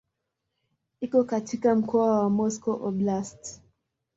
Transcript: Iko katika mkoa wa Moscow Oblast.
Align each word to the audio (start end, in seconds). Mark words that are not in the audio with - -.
Iko 1.01 1.23
katika 1.23 1.75
mkoa 1.75 2.19
wa 2.19 2.29
Moscow 2.29 2.83
Oblast. 2.87 3.61